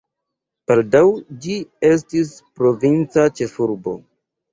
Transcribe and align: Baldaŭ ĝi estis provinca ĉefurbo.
Baldaŭ 0.69 1.01
ĝi 1.43 1.57
estis 1.89 2.31
provinca 2.61 3.27
ĉefurbo. 3.41 3.95